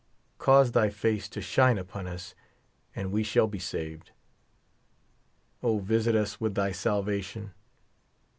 [0.39, 2.33] Cause thy face to shine upon us,
[2.95, 4.09] and we shall be saved.
[5.61, 7.53] O visit us with thy salvation.